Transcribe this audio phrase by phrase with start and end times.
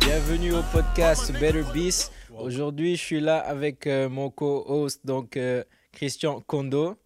[0.00, 2.12] Bienvenue au podcast Better Beast.
[2.38, 6.96] Aujourd'hui, je suis là avec euh, mon co-host, donc euh, Christian Kondo.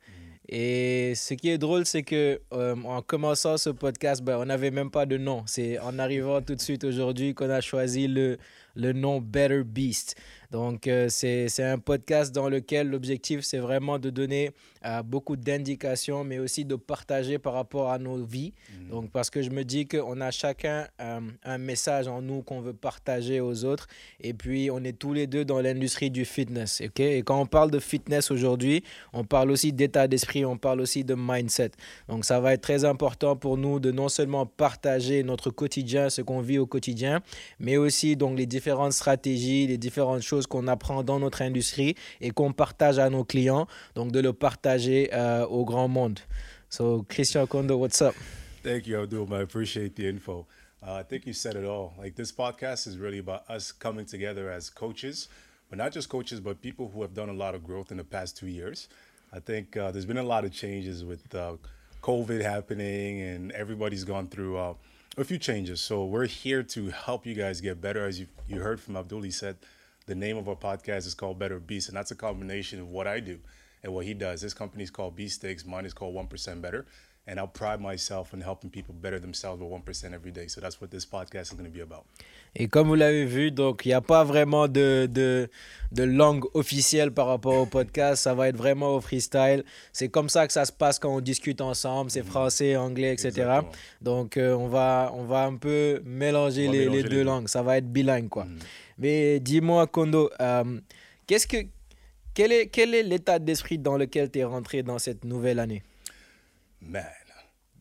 [0.48, 4.70] Et ce qui est drôle, c'est que euh, en commençant ce podcast, ben, on n'avait
[4.70, 5.42] même pas de nom.
[5.46, 8.36] C'est en arrivant tout de suite aujourd'hui qu'on a choisi le,
[8.74, 10.16] le nom Better Beast.
[10.54, 14.52] Donc, euh, c'est un podcast dans lequel l'objectif, c'est vraiment de donner
[14.84, 18.52] euh, beaucoup d'indications, mais aussi de partager par rapport à nos vies.
[18.88, 22.60] Donc, parce que je me dis qu'on a chacun euh, un message en nous qu'on
[22.60, 23.88] veut partager aux autres.
[24.20, 26.82] Et puis, on est tous les deux dans l'industrie du fitness.
[26.84, 27.00] ok?
[27.00, 31.02] Et quand on parle de fitness aujourd'hui, on parle aussi d'état d'esprit, on parle aussi
[31.02, 31.72] de mindset.
[32.06, 36.22] Donc, ça va être très important pour nous de non seulement partager notre quotidien, ce
[36.22, 37.22] qu'on vit au quotidien,
[37.58, 42.30] mais aussi donc les différentes stratégies, les différentes choses qu'on apprend dans notre industrie et
[42.30, 46.20] qu'on partage à nos clients, donc de le partager euh, au grand monde.
[46.68, 48.14] So, Christian Kondo, what's up?
[48.62, 49.32] Thank you, Abdul.
[49.32, 50.46] I appreciate the info.
[50.86, 51.94] Uh, I think you said it all.
[51.98, 55.28] Like this podcast is really about us coming together as coaches,
[55.70, 58.04] but not just coaches, but people who have done a lot of growth in the
[58.04, 58.88] past two years.
[59.32, 61.54] I think uh, there's been a lot of changes with uh,
[62.02, 64.74] COVID happening, and everybody's gone through uh,
[65.16, 65.80] a few changes.
[65.80, 68.06] So we're here to help you guys get better.
[68.06, 69.56] As you you heard from Abdul, he said
[70.06, 73.06] the name of our podcast is called Better Beast, and that's a combination of what
[73.06, 73.38] I do
[73.82, 74.40] and what he does.
[74.42, 75.64] His company is called Beast Stakes.
[75.64, 76.86] Mine is called One Percent Better.
[77.26, 80.46] And I'll pride myself in helping people better themselves with 1% every day.
[80.46, 82.04] So that's what this podcast is going to be about.
[82.54, 85.48] Et comme vous l'avez vu, donc il n'y a pas vraiment de, de,
[85.90, 88.24] de langue officielle par rapport au podcast.
[88.24, 89.64] Ça va être vraiment au freestyle.
[89.92, 92.10] C'est comme ça que ça se passe quand on discute ensemble.
[92.10, 93.28] C'est français, anglais, etc.
[93.28, 93.72] Exactement.
[94.02, 97.48] Donc euh, on, va, on va un peu mélanger, On les, mélanger les deux langues.
[97.48, 98.44] Ça va être bilingue, quoi.
[98.44, 98.58] Mhm.
[98.98, 100.78] Mais dis-moi, Kondo, euh,
[101.26, 101.56] qu'est-ce que,
[102.34, 105.82] quel est, quel est l'état d'esprit dans lequel tu es rentré dans cette nouvelle année?
[106.86, 107.10] Man,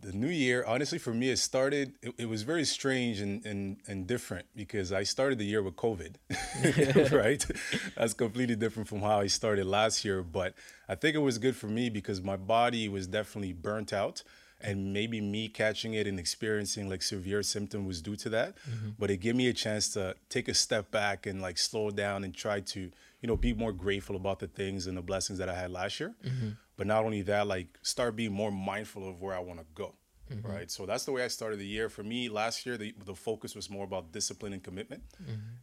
[0.04, 3.78] the new year, honestly, for me, it started, it, it was very strange and, and,
[3.88, 6.16] and different because I started the year with COVID,
[7.12, 7.46] right?
[7.96, 10.22] That's completely different from how I started last year.
[10.22, 10.54] But
[10.90, 14.24] I think it was good for me because my body was definitely burnt out.
[14.66, 18.56] And maybe me catching it and experiencing like severe symptom was due to that.
[18.60, 18.90] Mm-hmm.
[18.98, 22.24] But it gave me a chance to take a step back and like slow down
[22.24, 25.50] and try to, you know, be more grateful about the things and the blessings that
[25.50, 26.14] I had last year.
[26.26, 26.50] Mm-hmm.
[26.78, 29.94] But not only that, like start being more mindful of where I want to go.
[30.44, 30.72] Right?
[30.72, 31.90] So that's the way I started the year.
[31.90, 35.04] For me, last year the, the focus was more about discipline and commitment.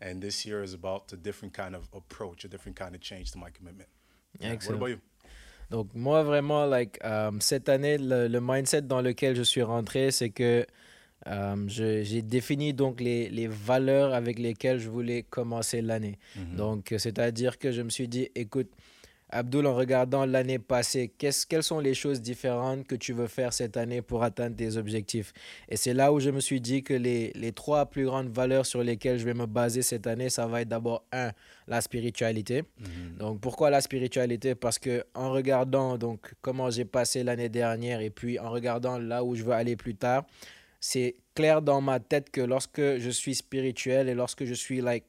[0.01, 3.33] And this year is about a different kind of approach, a different kind of change
[3.33, 3.89] to my commitment.
[4.39, 4.53] Yeah.
[4.67, 5.01] What about you?
[5.71, 10.11] Donc moi vraiment, like, euh, cette année, le, le mindset dans lequel je suis rentré,
[10.13, 10.65] c'est que
[11.27, 16.19] euh, je- j'ai défini donc les, les valeurs avec lesquelles je voulais commencer l'année.
[16.57, 18.71] Donc euh, c'est-à-dire que je me suis dit, écoute,
[19.33, 23.53] Abdul, en regardant l'année passée, qu'est-ce, quelles sont les choses différentes que tu veux faire
[23.53, 25.33] cette année pour atteindre tes objectifs?
[25.69, 28.67] Et c'est là où je me suis dit que les, les trois plus grandes valeurs
[28.67, 31.31] sur lesquelles je vais me baser cette année, ça va être d'abord, un,
[31.69, 32.65] la spiritualité.
[33.19, 34.55] Donc pourquoi la spiritualité?
[34.55, 39.23] Parce que en regardant donc comment j'ai passé l'année dernière et puis en regardant là
[39.23, 40.27] où je veux aller plus tard,
[40.81, 45.05] c'est clair dans ma tête que lorsque je suis spirituel et lorsque je suis like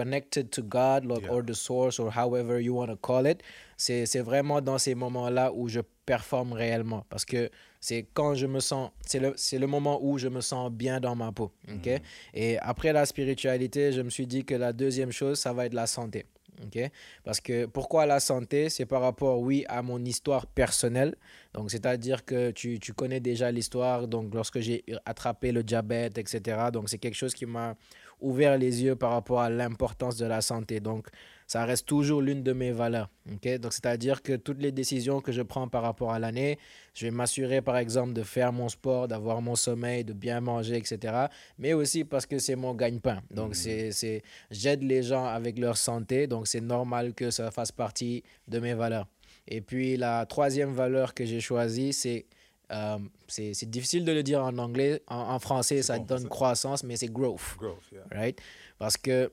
[0.00, 1.32] connected to God like, Yeah.
[1.34, 3.38] or the source or however you want to call it,
[3.76, 8.46] c'est c'est vraiment dans ces moments-là où je performe réellement parce que c'est quand je
[8.46, 11.50] me sens c'est le c'est le moment où je me sens bien dans ma peau,
[11.74, 11.88] OK?
[12.34, 15.74] Et après la spiritualité, je me suis dit que la deuxième chose, ça va être
[15.74, 16.26] la santé.
[16.64, 16.78] OK?
[17.22, 18.70] Parce que pourquoi la santé?
[18.70, 21.14] C'est par rapport, oui, à mon histoire personnelle.
[21.52, 24.08] Donc, c'est-à-dire que tu, tu connais déjà l'histoire.
[24.08, 26.38] Donc, lorsque j'ai attrapé le diabète, etc.
[26.72, 27.76] Donc, c'est quelque chose qui m'a
[28.20, 30.80] ouvert les yeux par rapport à l'importance de la santé.
[30.80, 31.08] Donc,
[31.46, 33.08] ça reste toujours l'une de mes valeurs.
[33.26, 36.58] Donc, c'est-à-dire que toutes les décisions que je prends par rapport à l'année,
[36.94, 40.76] je vais m'assurer, par exemple, de faire mon sport, d'avoir mon sommeil, de bien manger,
[40.76, 41.26] etc.
[41.58, 43.20] Mais aussi parce que c'est mon gagne-pain.
[43.30, 46.26] Donc, c'est, c'est, j'aide les gens avec leur santé.
[46.26, 49.06] Donc, c'est normal que ça fasse partie de mes valeurs.
[49.46, 52.26] Et puis, la troisième valeur que j'ai choisie, c'est
[52.70, 52.98] euh,
[53.28, 55.02] c'est c'est difficile de le dire en anglais.
[55.06, 58.02] En, en français, ça bon, donne croissance, mais c'est growth Growth, yeah.
[58.10, 58.40] right?
[58.78, 59.30] Parce que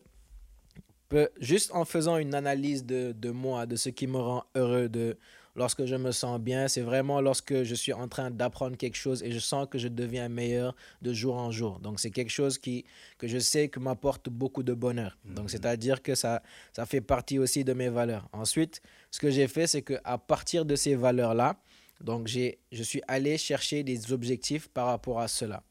[1.09, 4.89] peu- juste en faisant une analyse de, de moi, de ce qui me rend heureux,
[4.89, 5.17] de
[5.55, 9.21] lorsque je me sens bien, c'est vraiment lorsque je suis en train d'apprendre quelque chose
[9.21, 11.79] et je sens que je deviens meilleur de jour en jour.
[11.79, 12.85] Donc c'est quelque chose qui,
[13.17, 15.17] que je sais que m'apporte beaucoup de bonheur.
[15.25, 16.41] Donc c'est-à-dire que ça,
[16.71, 18.27] ça fait partie aussi de mes valeurs.
[18.33, 18.81] Ensuite,
[19.11, 21.55] ce que j'ai fait, c'est qu'à partir de ces valeurs-là,
[22.03, 25.63] donc je suis allé chercher des objectifs par rapport à cela.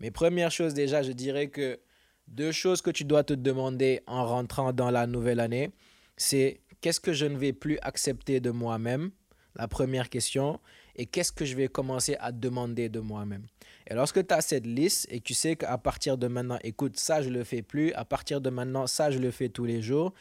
[0.00, 1.78] Mais première chose déjà, je dirais que
[2.26, 5.70] deux choses que tu dois te demander en rentrant dans la nouvelle année,
[6.16, 9.10] c'est qu'est-ce que je ne vais plus accepter de moi-même,
[9.54, 10.60] la première question,
[10.96, 13.46] et qu'est-ce que je vais commencer à demander de moi-même?
[13.86, 17.22] Et lorsque tu as cette liste et tu sais qu'à partir de maintenant, écoute, ça
[17.22, 20.12] je le fais plus, à partir de maintenant, ça je le fais tous les jours,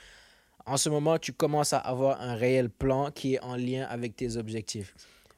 [0.67, 4.15] en ce moment, tu commences à avoir un réel plan qui est en lien avec
[4.15, 4.95] tes objectifs.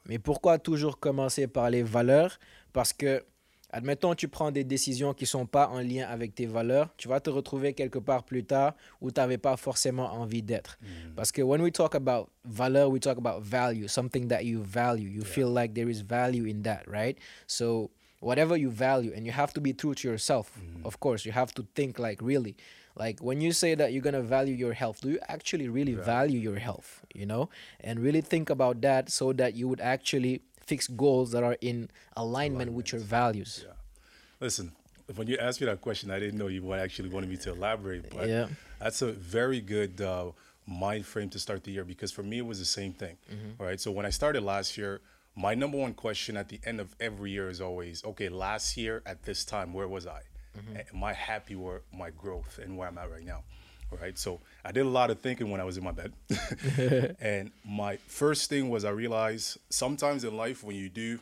[0.08, 2.38] Mais pourquoi toujours commencer par les valeurs?
[2.72, 3.22] Parce que
[3.70, 7.06] Admettons, tu prends des décisions qui ne sont pas en lien avec tes valeurs, tu
[7.06, 10.78] vas te retrouver quelque part plus tard où tu n'avais pas forcément envie d'être.
[10.80, 11.14] Mm.
[11.14, 15.10] Parce que when we talk about valeur, we talk about value, something that you value.
[15.10, 17.18] You feel like there is value in that, right?
[17.46, 17.90] So
[18.20, 20.86] whatever you value, and you have to be true to yourself, mm.
[20.86, 22.56] of course, you have to think like really.
[22.94, 25.94] Like when you say that you're going to value your health, do you actually really
[25.94, 27.48] value your health, you know?
[27.80, 31.90] And really think about that so that you would actually fix goals that are in
[32.16, 32.72] alignment, alignment.
[32.72, 33.64] with your values.
[33.66, 33.72] Yeah.
[34.40, 34.72] Listen,
[35.14, 38.10] when you asked me that question, I didn't know you actually wanted me to elaborate,
[38.14, 38.48] but yeah.
[38.78, 40.32] that's a very good uh,
[40.66, 43.16] mind frame to start the year because for me it was the same thing.
[43.32, 43.62] Mm-hmm.
[43.62, 43.80] Right.
[43.80, 45.00] So when I started last year,
[45.34, 49.02] my number one question at the end of every year is always, okay, last year
[49.06, 50.22] at this time, where was I?
[50.58, 50.96] Mm-hmm.
[50.96, 53.44] Am I happy with my growth and where I'm at right now?
[54.00, 54.18] right?
[54.18, 56.12] So I did a lot of thinking when I was in my bed.
[57.20, 61.20] and my first thing was I realized sometimes in life when you do,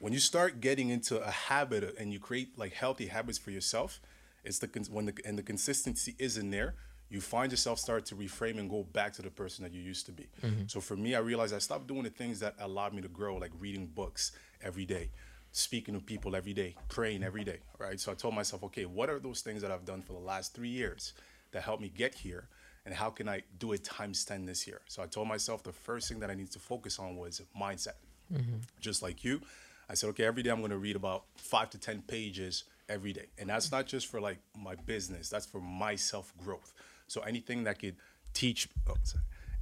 [0.00, 4.00] when you start getting into a habit and you create like healthy habits for yourself,
[4.44, 6.74] it's the when the and the consistency isn't there,
[7.10, 10.06] you find yourself start to reframe and go back to the person that you used
[10.06, 10.28] to be.
[10.42, 10.62] Mm-hmm.
[10.68, 13.36] So for me, I realized I stopped doing the things that allowed me to grow,
[13.36, 15.10] like reading books every day,
[15.52, 17.98] speaking to people every day, praying every day, right?
[17.98, 20.54] So I told myself, okay, what are those things that I've done for the last
[20.54, 21.14] three years
[21.52, 22.48] that helped me get here
[22.88, 24.80] and how can I do it times 10 this year?
[24.88, 27.96] So I told myself the first thing that I need to focus on was mindset.
[28.32, 28.56] Mm-hmm.
[28.80, 29.42] Just like you,
[29.90, 33.12] I said, okay, every day I'm going to read about five to 10 pages every
[33.12, 33.26] day.
[33.36, 36.72] And that's not just for like my business, that's for my self growth.
[37.08, 37.96] So anything that could
[38.32, 38.94] teach, oh,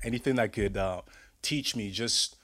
[0.04, 1.02] anything that could uh,
[1.42, 2.36] teach me just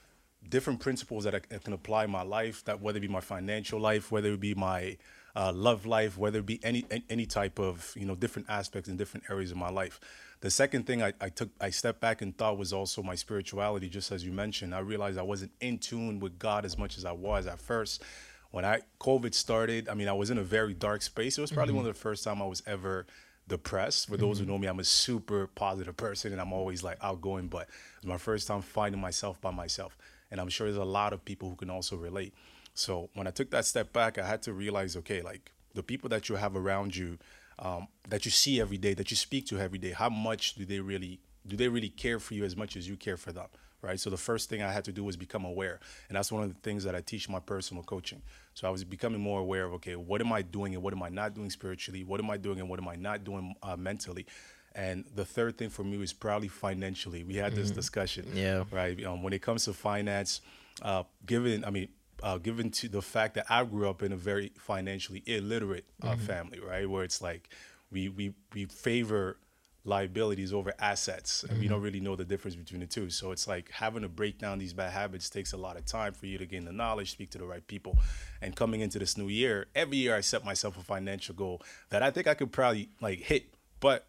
[0.49, 3.79] different principles that I, can apply in my life, that whether it be my financial
[3.79, 4.97] life, whether it be my
[5.35, 8.97] uh, love life, whether it be any any type of you know different aspects in
[8.97, 9.99] different areas of my life.
[10.41, 13.89] The second thing I, I took I stepped back and thought was also my spirituality,
[13.89, 14.75] just as you mentioned.
[14.75, 18.03] I realized I wasn't in tune with God as much as I was at first.
[18.51, 21.37] When I COVID started, I mean I was in a very dark space.
[21.37, 21.77] It was probably mm-hmm.
[21.77, 23.07] one of the first time I was ever
[23.47, 24.07] depressed.
[24.07, 24.45] For those mm-hmm.
[24.45, 27.67] who know me, I'm a super positive person and I'm always like outgoing, but
[27.97, 29.97] it's my first time finding myself by myself.
[30.33, 32.33] And I'm sure there's a lot of people who can also relate.
[32.73, 36.09] So when I took that step back, I had to realize, okay, like the people
[36.09, 37.19] that you have around you,
[37.59, 40.65] um, that you see every day, that you speak to every day, how much do
[40.65, 43.45] they really do they really care for you as much as you care for them?
[43.83, 43.99] Right.
[43.99, 46.49] So the first thing I had to do was become aware, and that's one of
[46.49, 48.21] the things that I teach my personal coaching.
[48.55, 51.03] So I was becoming more aware of, okay, what am I doing and what am
[51.03, 52.03] I not doing spiritually?
[52.03, 54.25] What am I doing and what am I not doing uh, mentally?
[54.75, 57.23] And the third thing for me was probably financially.
[57.23, 57.75] We had this mm-hmm.
[57.75, 58.27] discussion.
[58.33, 58.63] Yeah.
[58.71, 59.03] Right.
[59.05, 60.41] Um, when it comes to finance,
[60.81, 61.89] uh, given, I mean,
[62.23, 66.11] uh, given to the fact that I grew up in a very financially illiterate uh,
[66.11, 66.21] mm-hmm.
[66.21, 66.89] family, right?
[66.89, 67.49] Where it's like
[67.91, 69.37] we we we favor
[69.85, 71.61] liabilities over assets, and mm-hmm.
[71.61, 73.09] we don't really know the difference between the two.
[73.09, 76.13] So it's like having to break down these bad habits takes a lot of time
[76.13, 77.97] for you to gain the knowledge, speak to the right people,
[78.41, 82.01] and coming into this new year, every year I set myself a financial goal that
[82.01, 84.07] I think I could probably like hit, but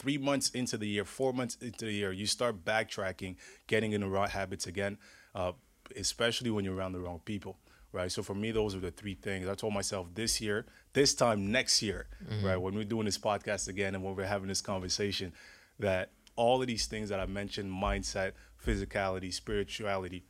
[0.00, 4.00] three months into the year, four months into the year, you start backtracking, getting in
[4.00, 4.98] the right habits again.
[5.34, 5.52] Uh,
[5.96, 7.56] especially when you're around the wrong people
[7.92, 8.10] right?
[8.10, 9.48] So for me, those are the three things.
[9.48, 12.46] I told myself this year, this time next year, mm-hmm.
[12.46, 12.56] right?
[12.56, 15.32] When we're doing this podcast again and when we're having this conversation,
[15.78, 18.32] that all of these things that I mentioned mindset,
[18.64, 20.24] physicality, spirituality,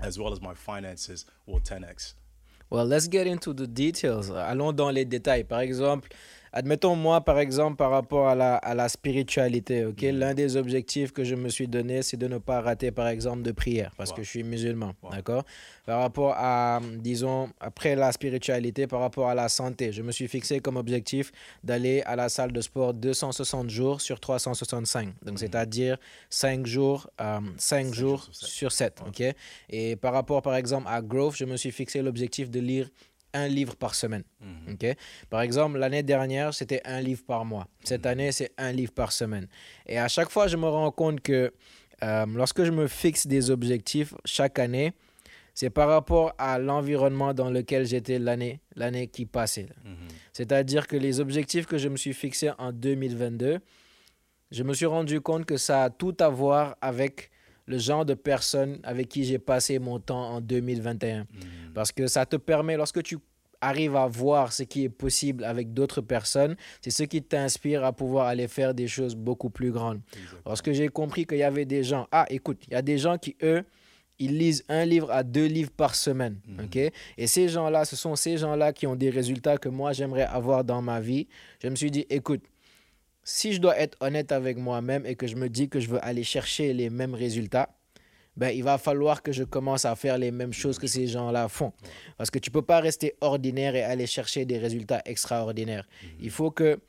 [0.00, 2.14] as well as my finances will 10x.
[2.70, 4.30] Well, let's get into the details.
[4.30, 5.44] Allons dans les détails.
[5.46, 6.08] Par exemple,
[6.56, 10.10] Admettons, moi, par exemple, par rapport à la, à la spiritualité, ok, mm.
[10.10, 13.42] l'un des objectifs que je me suis donné, c'est de ne pas rater, par exemple,
[13.42, 15.42] de prière, parce que je suis musulman, d'accord?
[15.84, 20.28] Par rapport à, disons, après la spiritualité, par rapport à la santé, je me suis
[20.28, 21.32] fixé comme objectif
[21.64, 25.38] d'aller à la salle de sport 260 jours sur 365, donc mm.
[25.38, 25.96] c'est-à-dire
[26.30, 27.10] 5 jours,
[27.58, 29.24] 5, euh, jours sur 7, ok?
[29.70, 32.90] Et par rapport, par exemple, à growth, je me suis fixé l'objectif de lire
[33.34, 34.24] un livre par semaine.
[34.40, 34.74] Mhm.
[34.74, 34.96] ok?
[35.28, 37.66] Par exemple, l'année dernière, c'était un livre par mois.
[37.82, 38.10] Cette mhm.
[38.12, 39.46] année, c'est un livre par semaine.
[39.86, 41.52] Et à chaque fois, je me rends compte que
[42.02, 44.94] euh, lorsque je me fixe des objectifs chaque année,
[45.52, 49.68] c'est par rapport à l'environnement dans lequel j'étais l'année, l'année qui passait.
[49.84, 50.08] Mhm.
[50.32, 53.60] C'est-à-dire que les objectifs que je me suis fixés en 2022,
[54.50, 57.30] je me suis rendu compte que ça a tout à voir avec
[57.66, 61.26] le genre de personne avec qui j'ai passé mon temps en 2021.
[61.74, 63.18] Parce que ça te permet, lorsque tu
[63.60, 67.92] arrives à voir ce qui est possible avec d'autres personnes, c'est ce qui t'inspire à
[67.92, 70.00] pouvoir aller faire des choses beaucoup plus grandes.
[70.44, 72.98] Parce que j'ai compris qu'il y avait des gens, ah écoute, il y a des
[72.98, 73.64] gens qui, eux,
[74.18, 76.38] ils lisent un livre à deux livres par semaine.
[76.62, 76.76] Ok?
[76.76, 80.62] Et ces gens-là, ce sont ces gens-là qui ont des résultats que moi, j'aimerais avoir
[80.62, 81.26] dans ma vie.
[81.62, 82.42] Je me suis dit, écoute,
[83.24, 86.04] si je dois être honnête avec moi-même et que je me dis que je veux
[86.04, 87.70] aller chercher les mêmes résultats,
[88.36, 91.48] ben, il va falloir que je commence à faire les mêmes choses que ces gens-là
[91.48, 91.72] font.
[92.16, 95.88] Parce que tu ne peux pas rester ordinaire et aller chercher des résultats extraordinaires.
[96.20, 96.80] Il faut que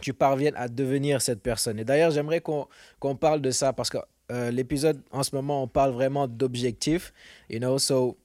[0.00, 1.78] tu parviennes à devenir cette personne.
[1.78, 3.98] Et d'ailleurs, j'aimerais qu'on parle de ça parce que
[4.30, 7.12] euh, l'épisode, en ce moment, on parle vraiment d'objectifs.
[7.48, 8.16] You know, so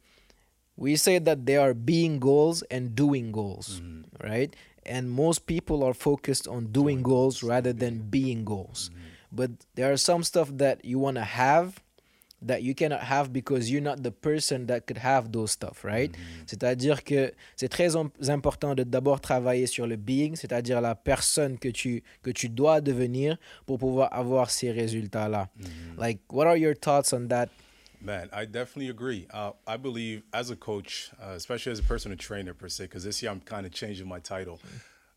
[0.77, 3.82] we say that there are being goals and doing goals,
[4.24, 4.53] right?
[4.89, 8.89] And most people are focused on doing goals rather than being goals.
[8.89, 9.05] Mm-hmm.
[9.31, 11.79] But there are some stuff that you want to have
[12.41, 16.12] that you cannot have because you're not the person that could have those stuff, right?
[16.12, 16.48] Mm-hmm.
[16.48, 17.96] C'est-à-dire que c'est très
[18.29, 22.81] important de d'abord travailler sur le being, c'est-à-dire la personne que tu, que tu dois
[22.81, 25.50] devenir pour pouvoir avoir ces résultats-là.
[25.60, 26.00] Mm-hmm.
[26.00, 27.50] Like, what are your thoughts on that?
[28.01, 29.27] Man, I definitely agree.
[29.32, 33.03] Uh, I believe as a coach, uh, especially as a personal trainer per se, because
[33.03, 34.60] this year I'm kind of changing my title.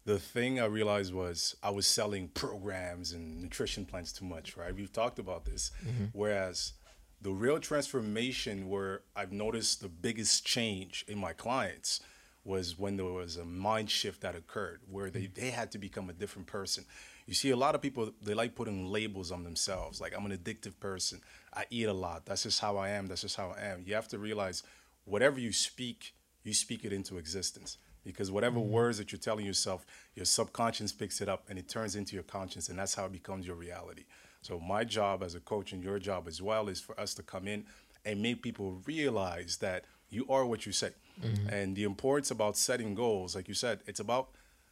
[0.05, 4.75] The thing I realized was I was selling programs and nutrition plans too much, right?
[4.75, 5.71] We've talked about this.
[6.13, 6.73] Whereas
[7.21, 12.01] the real transformation where I've noticed the biggest change in my clients
[12.45, 16.11] was when there was a mind shift that occurred where they, they had to become
[16.11, 16.85] a different person.
[17.27, 20.01] You see, a lot of people, they like putting labels on themselves.
[20.01, 21.21] Like, I'm an addictive person.
[21.55, 22.27] I eat a lot.
[22.27, 23.07] That's just how I am.
[23.07, 23.83] That's just how I am.
[23.87, 24.63] You have to realize
[25.05, 27.79] whatever you speak, you speak it into existence.
[28.05, 28.73] Because whatever mm-hmm.
[28.73, 32.25] words that you're telling yourself, your subconscious picks it up and it turns into your
[32.25, 34.05] conscience, and that's how it becomes your reality.
[34.41, 37.23] So, my job as a coach and your job as well is for us to
[37.23, 37.65] come in
[38.05, 40.91] and make people realize that you are what you say.
[41.23, 41.49] Mm-hmm.
[41.49, 44.31] And the importance about setting goals, like you said, it's about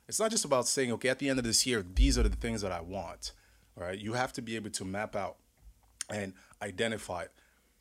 [0.09, 2.31] it's not just about saying, okay, at the end of this year, these are the
[2.31, 3.31] things that I want.
[3.77, 3.99] All right.
[3.99, 5.37] You have to be able to map out
[6.11, 7.27] and identify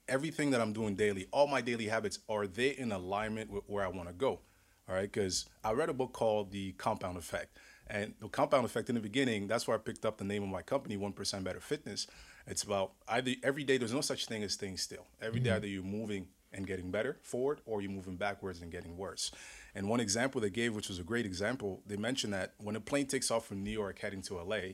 [0.07, 3.83] everything that I'm doing daily, all my daily habits, are they in alignment with where
[3.83, 4.39] I want to go?
[4.87, 5.11] All right.
[5.11, 7.57] Because I read a book called The Compound Effect.
[7.89, 10.49] And the compound effect in the beginning, that's where I picked up the name of
[10.49, 12.05] my company, 1% Better Fitness.
[12.45, 15.07] It's about either every day, there's no such thing as staying still.
[15.21, 15.57] Every day, mm-hmm.
[15.57, 19.31] either you're moving and getting better forward or you're moving backwards and getting worse.
[19.75, 22.79] And one example they gave, which was a great example, they mentioned that when a
[22.79, 24.73] plane takes off from New York heading to LA,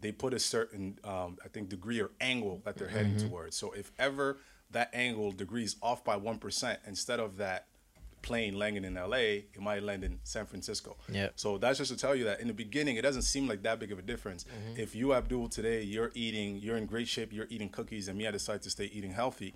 [0.00, 3.56] they put a certain, um, I think, degree or angle that they're heading towards.
[3.56, 4.38] So if ever
[4.70, 7.66] that angle degree is off by 1%, instead of that
[8.22, 10.96] plane landing in LA, it might land in San Francisco.
[11.08, 11.28] Yeah.
[11.36, 13.78] So that's just to tell you that in the beginning, it doesn't seem like that
[13.78, 14.44] big of a difference.
[14.76, 18.26] If you, Abdul, today, you're eating, you're in great shape, you're eating cookies, and me,
[18.26, 19.54] I decide to stay eating healthy,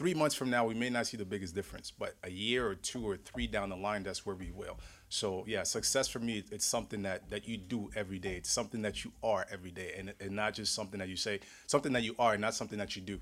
[0.00, 2.74] three months from now, we may not see the biggest difference, but a year or
[2.74, 4.78] two or three down the line, that's where we will.
[5.10, 8.36] So yeah, success for me, it's something that that you do every day.
[8.40, 11.40] It's something that you are every day, and and not just something that you say.
[11.66, 13.18] Something that you are, not something that you do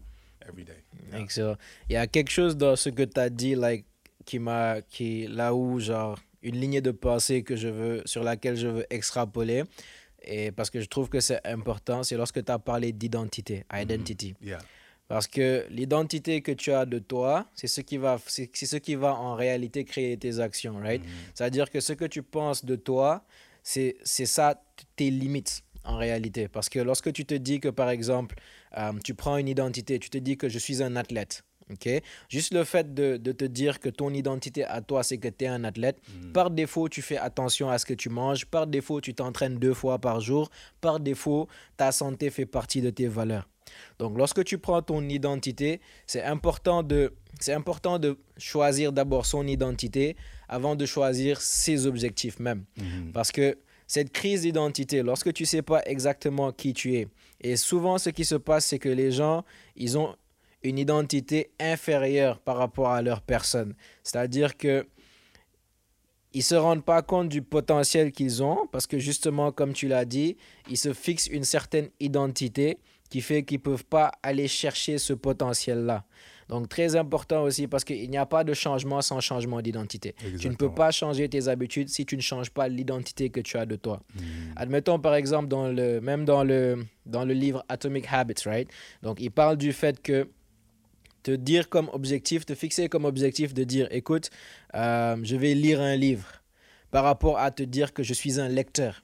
[0.49, 0.81] every day.
[1.13, 1.59] Excellent.
[1.89, 3.85] Il y a quelque chose dans ce que tu as dit like,
[4.25, 8.57] qui m'a qui là où genre une ligne de pensée que je veux sur laquelle
[8.57, 9.65] je veux extrapoler
[10.23, 14.35] et parce que je trouve que c'est important, c'est lorsque tu as parlé d'identité, identity.
[14.41, 14.61] Yeah.
[15.09, 18.77] Parce que l'identité que tu as de toi, c'est ce qui va c'est c'est ce
[18.77, 21.03] qui va en réalité créer tes actions, right?
[21.35, 23.25] C'est-à-dire que ce que tu penses de toi,
[23.63, 24.63] c'est c'est ça
[24.97, 26.49] tes limites en réalité.
[26.49, 28.37] Parce que lorsque tu te dis que, par exemple,
[28.77, 31.89] euh, tu prends une identité, tu te dis que je suis un athlète, ok?
[32.29, 35.47] Juste le fait de, de te dire que ton identité à toi, c'est que tu
[35.47, 35.99] es un athlète,
[36.35, 39.75] par défaut, tu fais attention à ce que tu manges, par défaut, tu t'entraînes deux
[39.75, 40.51] fois par jour,
[40.81, 43.49] par défaut, ta santé fait partie de tes valeurs.
[43.99, 49.47] Donc, lorsque tu prends ton identité, c'est important de, c'est important de choisir d'abord son
[49.47, 50.17] identité
[50.49, 52.65] avant de choisir ses objectifs même.
[53.13, 57.09] Parce que cette crise d'identité, lorsque tu ne sais pas exactement qui tu es,
[57.41, 59.45] et souvent ce qui se passe, c'est que les gens,
[59.77, 60.15] ils ont
[60.63, 63.75] une identité inférieure par rapport à leur personne.
[64.03, 64.87] C'est-à-dire que
[66.35, 70.05] ils se rendent pas compte du potentiel qu'ils ont parce que justement, comme tu l'as
[70.05, 70.37] dit,
[70.69, 72.79] ils se fixent une certaine identité
[73.09, 76.05] qui fait qu'ils peuvent pas aller chercher ce potentiel-là.
[76.49, 80.15] Donc très important aussi parce qu'il n'y a pas de changement sans changement d'identité.
[80.41, 83.59] Tu ne peux pas changer tes habitudes si tu ne changes pas l'identité que tu
[83.59, 84.01] as de toi.
[84.57, 88.71] Admettons par exemple dans le même dans le dans le livre Atomic Habits, right?
[89.03, 90.29] Donc il parle du fait que
[91.23, 94.31] te dire comme objectif, te fixer comme objectif de dire, écoute,
[94.75, 96.27] euh, je vais lire un livre
[96.91, 99.03] par rapport à te dire que je suis un lecteur.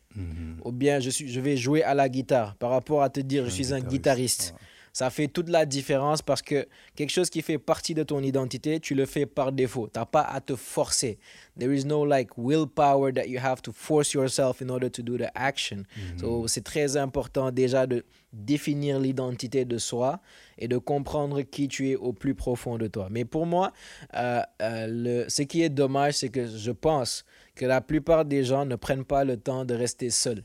[0.64, 3.44] Ou bien je, suis, je vais jouer à la guitare par rapport à te dire
[3.44, 4.54] je suis un guitariste.
[4.94, 8.78] ça fait toute la différence parce que quelque chose qui fait partie de ton identité,
[8.78, 9.88] tu le fais par défaut.
[9.92, 11.18] Tu n'as pas à te forcer.
[11.58, 15.18] There is no like willpower that you have to force yourself in order to do
[15.18, 15.82] the action.
[16.16, 20.20] So c'est très important déjà de définir l'identité de soi
[20.58, 23.08] et de comprendre qui tu es au plus profond de toi.
[23.10, 23.72] Mais pour moi,
[24.14, 27.24] euh, euh, le, ce qui est dommage, c'est que je pense
[27.54, 30.44] que la plupart des gens ne prennent pas le temps de rester seuls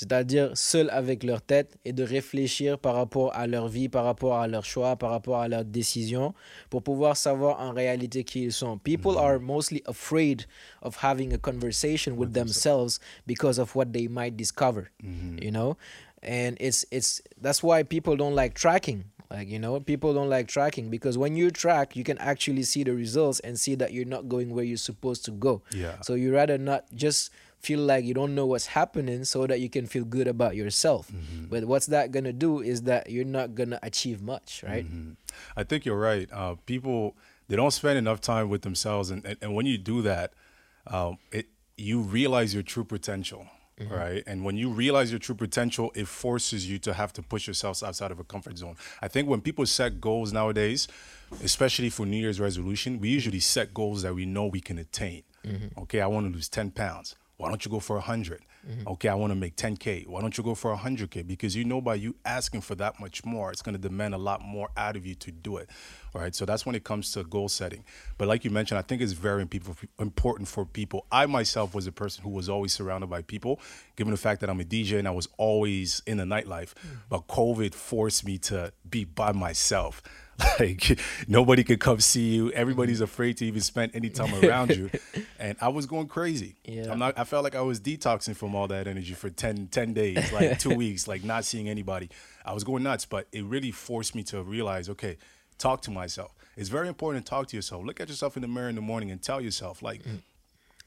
[0.00, 4.38] c'est-à-dire seuls avec leur tête et de réfléchir par rapport à leur vie, par rapport
[4.38, 6.32] à leurs choix, par rapport à leurs décisions,
[6.70, 8.78] pour pouvoir savoir en réalité qui ils sont.
[8.78, 10.46] People are mostly afraid
[10.80, 15.76] of having a conversation with themselves because of what they might discover, you know?
[16.22, 19.04] And it's it's that's why people don't like tracking.
[19.30, 22.82] Like, you know, people don't like tracking because when you track, you can actually see
[22.82, 25.62] the results and see that you're not going where you're supposed to go.
[25.72, 26.00] Yeah.
[26.00, 29.68] So you rather not just feel like you don't know what's happening so that you
[29.68, 31.12] can feel good about yourself.
[31.48, 34.86] But what's that going to do is that you're not going to achieve much, right?
[35.56, 36.28] I think you're right.
[36.32, 37.14] Uh, people
[37.48, 40.32] they don't spend enough time with themselves, and, and, and when you do that,
[40.86, 43.46] um, it you realize your true potential,
[43.80, 43.94] Mm-hmm.
[43.94, 44.22] right?
[44.26, 47.82] And when you realize your true potential, it forces you to have to push yourself
[47.82, 48.76] outside of a comfort zone.
[49.00, 50.86] I think when people set goals nowadays,
[51.42, 55.22] especially for New Year's resolution, we usually set goals that we know we can attain.
[55.46, 55.80] Mm-hmm.
[55.82, 57.16] Okay, I want to lose ten pounds.
[57.38, 58.42] Why don't you go for 100?
[58.68, 58.88] Mm-hmm.
[58.88, 60.06] Okay, I want to make 10K.
[60.06, 61.26] Why don't you go for 100K?
[61.26, 64.18] Because you know by you asking for that much more, it's going to demand a
[64.18, 65.70] lot more out of you to do it.
[66.14, 67.84] All right, so that's when it comes to goal setting.
[68.18, 69.46] But like you mentioned, I think it's very
[69.98, 71.06] important for people.
[71.12, 73.60] I myself was a person who was always surrounded by people,
[73.96, 76.74] given the fact that I'm a DJ and I was always in the nightlife.
[76.78, 76.88] Hmm.
[77.08, 80.02] But COVID forced me to be by myself.
[80.58, 80.98] Like
[81.28, 82.50] nobody could come see you.
[82.52, 83.04] Everybody's hmm.
[83.04, 84.90] afraid to even spend any time around you.
[85.38, 86.56] And I was going crazy.
[86.64, 86.90] Yeah.
[86.90, 89.92] I'm not I felt like I was detoxing from all that energy for 10, 10
[89.92, 92.08] days, like two weeks, like not seeing anybody.
[92.42, 95.18] I was going nuts, but it really forced me to realize, okay,
[95.60, 96.34] talk to myself.
[96.56, 97.84] It's very important to talk to yourself.
[97.84, 100.20] Look at yourself in the mirror in the morning and tell yourself, like, mm.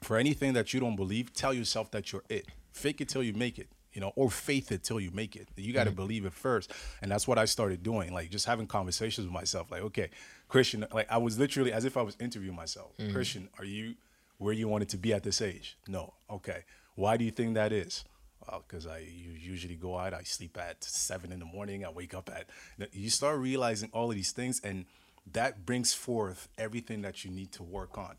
[0.02, 2.48] for anything that you don't believe, tell yourself that you're it.
[2.74, 5.48] Fake it till you make it, you know, or faith it till you make it.
[5.56, 5.96] You got to mm.
[5.96, 6.72] believe it first.
[7.02, 10.10] And that's what I started doing, like just having conversations with myself, like, okay,
[10.50, 12.92] Christian, like I was literally as if I was interviewing myself.
[12.98, 13.14] Mm.
[13.14, 13.96] Christian, are you
[14.38, 15.78] where you wanted to be at this age?
[15.88, 16.14] No.
[16.30, 16.64] Okay.
[16.96, 18.04] Why do you think that is?
[18.68, 22.30] Because I usually go out, I sleep at seven in the morning, I wake up
[22.34, 22.48] at.
[22.92, 24.86] You start realizing all of these things, and
[25.32, 28.16] that brings forth everything that you need to work on.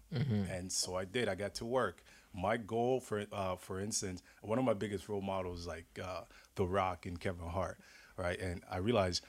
[0.50, 1.28] And so I did.
[1.28, 2.02] I got to work.
[2.32, 6.22] My goal, for uh, for instance, one of my biggest role models, like uh,
[6.56, 7.78] The Rock and Kevin Hart,
[8.16, 8.40] right?
[8.40, 9.22] And I realized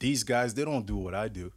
[0.00, 1.52] these guys, they don't do what I do,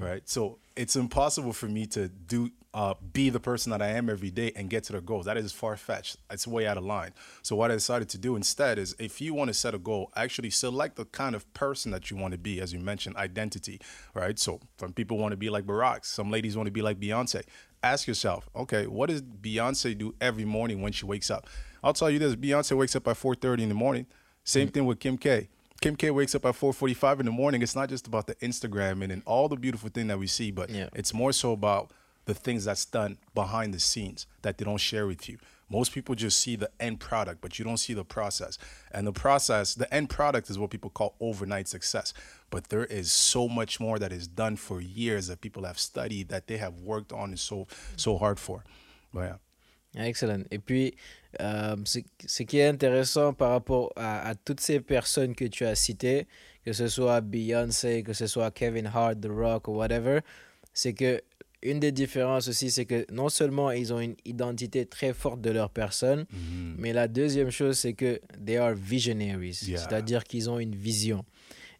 [0.00, 0.28] right?
[0.28, 4.30] So it's impossible for me to do uh, be the person that I am every
[4.30, 5.26] day and get to the goals.
[5.26, 6.16] That is far fetched.
[6.28, 7.12] It's way out of line.
[7.42, 10.10] So what I decided to do instead is, if you want to set a goal,
[10.16, 13.80] actually select the kind of person that you want to be, as you mentioned, identity,
[14.12, 14.36] right?
[14.40, 17.42] So some people want to be like Barack, some ladies want to be like Beyonce.
[17.84, 21.46] Ask yourself, okay, what does Beyonce do every morning when she wakes up?
[21.84, 24.06] I'll tell you this: Beyonce wakes up at 4:30 in the morning.
[24.42, 25.48] Same thing with Kim K.
[25.84, 27.60] Kim K wakes up at 4:45 in the morning.
[27.60, 30.50] It's not just about the Instagram and, and all the beautiful thing that we see,
[30.50, 30.88] but Yeah.
[30.94, 31.90] it's more so about
[32.24, 35.36] the things that's done behind the scenes that they don't share with you.
[35.68, 38.56] Most people just see the end product, but you don't see the process.
[38.92, 42.14] And the process, the end product is what people call overnight success.
[42.48, 46.30] But there is so much more that is done for years that people have studied
[46.30, 47.66] that they have worked on and so
[47.96, 48.64] so hard for.
[49.12, 49.36] But yeah.
[49.96, 50.42] Excellent.
[50.50, 50.94] Et puis,
[51.40, 55.64] euh, ce, ce qui est intéressant par rapport à, à toutes ces personnes que tu
[55.64, 56.26] as citées,
[56.64, 60.20] que ce soit Beyoncé, que ce soit Kevin Hart, The Rock ou whatever,
[60.72, 61.20] c'est que
[61.62, 65.50] une des différences aussi, c'est que non seulement ils ont une identité très forte de
[65.50, 66.26] leur personne,
[66.76, 69.78] mais la deuxième chose, c'est que they are visionaries, Yeah.
[69.78, 71.24] c'est-à-dire qu'ils ont une vision.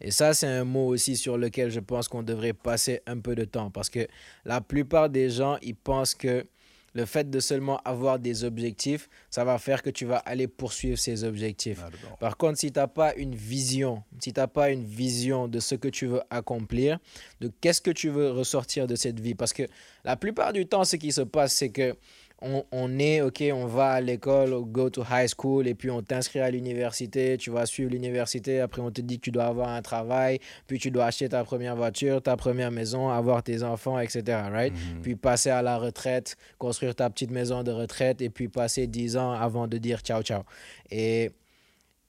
[0.00, 3.35] Et ça, c'est un mot aussi sur lequel je pense qu'on devrait passer un peu
[3.35, 4.07] de temps parce que
[4.46, 6.46] la plupart des gens, ils pensent que
[6.95, 10.97] le fait de seulement avoir des objectifs, ça va faire que tu vas aller poursuivre
[10.97, 11.83] ces objectifs.
[11.83, 11.93] All.
[12.21, 15.59] Par contre, si tu n'as pas une vision, si tu n'as pas une vision de
[15.59, 16.99] ce que tu veux accomplir,
[17.41, 19.65] de qu'est-ce que tu veux ressortir de cette vie, parce que
[20.05, 21.97] la plupart du temps, ce qui se passe, c'est que
[22.42, 25.90] on, on est, ok, on va à l'école, on go to high school, et puis
[25.90, 29.44] on t'inscrit à l'université, tu vas suivre l'université, après on te dit que tu dois
[29.44, 33.62] avoir un travail, puis tu dois acheter ta première voiture, ta première maison, avoir tes
[33.62, 34.23] enfants, etc.
[34.51, 34.75] Right?
[35.03, 39.16] Puis passer à la retraite, construire ta petite maison de retraite, et puis passer 10
[39.16, 40.42] ans avant de dire ciao, ciao.
[40.90, 41.31] Et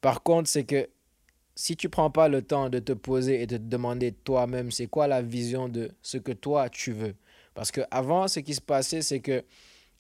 [0.02, 0.90] par contre, c'est que
[1.56, 4.88] si tu prends pas le temps de te poser et de te demander toi-même c'est
[4.88, 7.16] quoi la vision de ce que toi tu veux?
[7.54, 9.44] Parce que avant, ce qui se passait, c'est que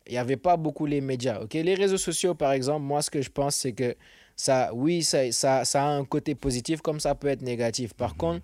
[0.07, 1.39] il n'y avait pas beaucoup les médias.
[1.41, 1.53] ok?
[1.53, 3.95] Les réseaux sociaux, par exemple, moi, ce que je pense, c'est que
[4.35, 7.93] ça, oui, ça, ça, ça a un côté positif comme ça peut être négatif.
[7.93, 8.41] Par contre,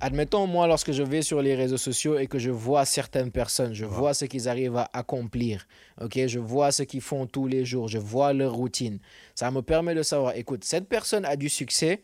[0.00, 3.74] admettons, moi, lorsque je vais sur les réseaux sociaux et que je vois certaines personnes,
[3.74, 5.66] je vois ce qu'ils arrivent à accomplir,
[6.00, 8.98] ok, je vois ce qu'ils font tous les jours, je vois leur routine.
[9.34, 12.02] Ça me permet de savoir, écoute, cette personne a du succès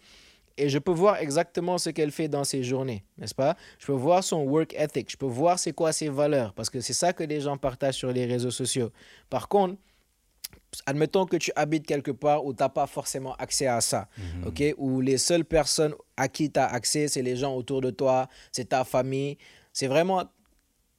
[0.59, 3.57] et je peux voir exactement ce qu'elle fait dans ses journées, n'est-ce pas?
[3.79, 6.81] Je peux voir son work ethic, je peux voir c'est quoi ses valeurs, parce que
[6.81, 8.91] c'est ça que les gens partagent sur les réseaux sociaux.
[9.29, 9.77] Par contre,
[10.87, 14.47] admettons que tu habites quelque part où tu n'as pas forcément accès à ça, Mhm.
[14.49, 14.75] ok?
[14.79, 18.29] Où les seules personnes à qui tu as accès, c'est les gens autour de toi,
[18.53, 19.39] c'est ta famille.
[19.73, 20.25] C'est vraiment,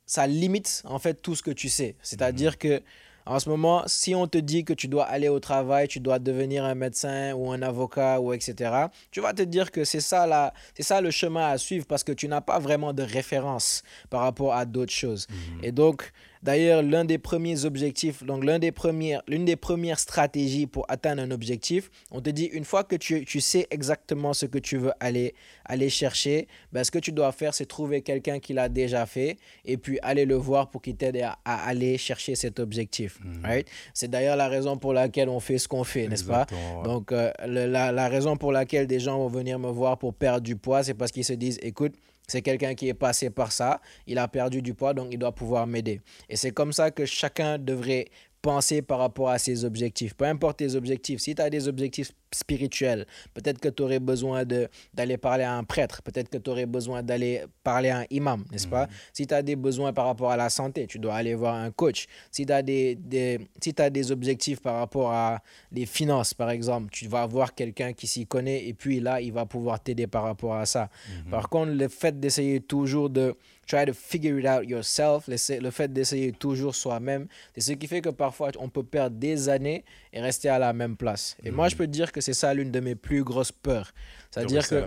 [0.05, 1.95] ça limite en fait tout ce que tu sais.
[2.01, 2.57] C'est-à-dire Mhm.
[2.57, 2.81] que
[3.29, 6.19] en ce moment, si on te dit que tu dois aller au travail, tu dois
[6.19, 10.25] devenir un médecin ou un avocat ou etc., tu vas te dire que c'est ça,
[10.25, 13.83] la, c'est ça le chemin à suivre parce que tu n'as pas vraiment de référence
[14.09, 15.27] par rapport à d'autres choses.
[15.61, 16.11] Et donc,
[16.47, 21.21] d'ailleurs, l'un des premiers objectifs, donc l'un des premières, l'une des premières stratégies pour atteindre
[21.21, 24.75] un objectif, on te dit une fois que tu, tu sais exactement ce que tu
[24.83, 28.69] veux aller, aller chercher, ben, ce que tu dois faire, c'est trouver quelqu'un qui l'a
[28.69, 32.59] déjà fait et puis aller le voir pour qu'il t'aide à, à aller chercher cet
[32.59, 33.19] objectif.
[33.43, 33.67] right?
[33.93, 36.45] C'est d'ailleurs la raison pour laquelle on fait ce qu'on fait, n'est-ce pas?
[36.51, 36.83] Ouais.
[36.89, 40.13] Donc, euh, le- la, la raison pour laquelle des gens vont venir me voir pour
[40.13, 41.93] perdre du poids, c'est parce qu'ils se disent, écoute,
[42.27, 45.31] c'est quelqu'un qui est passé par ça, il a perdu du poids, donc il doit
[45.31, 46.01] pouvoir m'aider.
[46.29, 48.09] Et c'est comme ça que chacun devrait
[48.47, 50.13] penser par rapport à ses objectifs.
[50.13, 54.45] Peu importe tes objectifs, si tu as des objectifs spirituels, peut-être que tu aurais besoin
[54.45, 58.45] d'aller parler à un prêtre, peut-être que tu aurais besoin d'aller parler à un imam,
[58.49, 58.87] n'est-ce pas?
[59.11, 61.71] Si tu as des besoins par rapport à la santé, tu dois aller voir un
[61.71, 62.05] coach.
[62.31, 65.41] Si tu as des, des, si des objectifs par rapport à
[65.73, 69.33] les finances, par exemple, tu vas voir quelqu'un qui s'y connaît et puis là, il
[69.33, 70.89] va pouvoir t'aider par rapport à ça.
[71.29, 73.35] Par contre, le fait d'essayer toujours de
[73.67, 78.01] try to figure it out yourself, le fait d'essayer toujours soi-même, c'est ce qui fait
[78.01, 81.35] que parfois on peut perdre des années et rester à la même place.
[81.43, 83.93] Et moi, je peux te dire que c'est ça l'une de mes plus grosses peurs.
[84.31, 84.83] C'est-à-dire que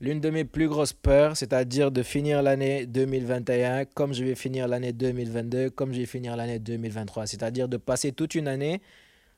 [0.00, 4.68] l'une de mes plus grosses peurs, c'est-à-dire de finir l'année 2021 comme je vais finir
[4.68, 7.26] l'année 2022, comme je vais finir l'année 2023.
[7.26, 8.80] C'est-à-dire de passer toute une année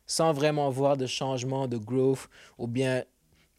[0.06, 3.04] sans vraiment voir de changement, de growth, ou bien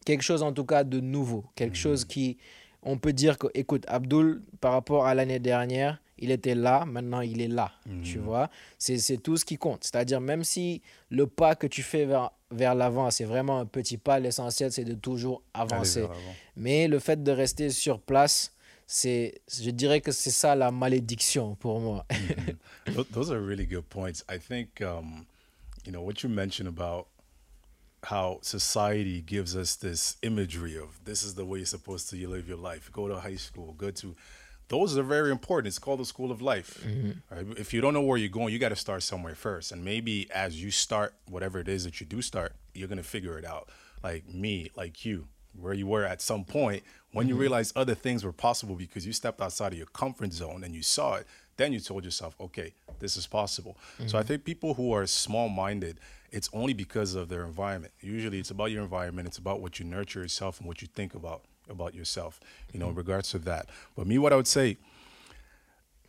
[0.04, 1.44] quelque chose en tout cas de nouveau.
[1.54, 2.36] Quelque chose qui,
[2.82, 7.20] on peut dire que, écoute, Abdul, par rapport à l'année dernière, il était là, maintenant
[7.20, 7.72] il est là.
[8.04, 9.84] Tu vois, c'est tout ce qui compte.
[9.84, 13.96] C'est-à-dire, même si le pas que tu fais vers, vers l'avant, c'est vraiment un petit
[13.98, 16.02] pas, l'essentiel, c'est de toujours avancer.
[16.56, 18.52] Mais le fait de rester sur place,
[18.86, 22.04] c'est, je dirais que c'est ça la malédiction pour moi.
[22.94, 24.22] Tho- Those are really good points.
[24.28, 25.24] I think, um,
[25.86, 27.06] you know, what you mentioned about
[28.04, 32.48] how society gives us this imagery of this is the way you're supposed to live
[32.48, 32.90] your life.
[32.92, 34.14] Go to high school, go to.
[34.68, 35.68] Those are very important.
[35.68, 36.82] It's called the school of life.
[36.86, 37.34] Mm-hmm.
[37.34, 37.58] Right?
[37.58, 39.70] If you don't know where you're going, you got to start somewhere first.
[39.70, 43.38] And maybe as you start whatever it is that you do start, you're gonna figure
[43.38, 43.68] it out.
[44.02, 45.28] Like me, like you,
[45.60, 47.42] where you were at some point when you mm-hmm.
[47.42, 50.82] realized other things were possible because you stepped outside of your comfort zone and you
[50.82, 54.28] saw it then you told yourself okay this is possible so i mm-hmm.
[54.28, 55.98] think people who are small-minded
[56.32, 59.84] it's only because of their environment usually it's about your environment it's about what you
[59.84, 62.40] nurture yourself and what you think about about yourself
[62.72, 62.98] you know in mm-hmm.
[62.98, 63.66] regards to that
[63.96, 64.76] but me what i would say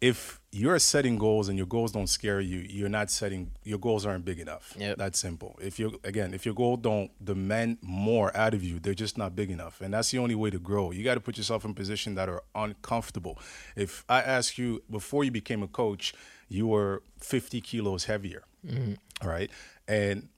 [0.03, 4.05] if you're setting goals and your goals don't scare you, you're not setting your goals
[4.05, 4.75] aren't big enough.
[4.77, 4.97] Yep.
[4.97, 5.57] That's simple.
[5.61, 9.33] If you again, if your goal don't demand more out of you, they're just not
[9.33, 9.79] big enough.
[9.79, 10.91] And that's the only way to grow.
[10.91, 13.39] You got to put yourself in positions that are uncomfortable.
[13.77, 16.13] If I ask you before you became a coach,
[16.49, 18.43] you were 50 kilos heavier.
[18.67, 18.93] Mm-hmm.
[19.21, 19.51] all right?
[19.87, 20.29] And